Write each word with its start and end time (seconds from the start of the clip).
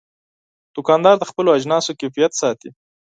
دوکاندار 0.75 1.15
د 1.19 1.23
خپلو 1.29 1.49
اجناسو 1.57 1.91
کیفیت 1.99 2.31
ساتي. 2.41 2.69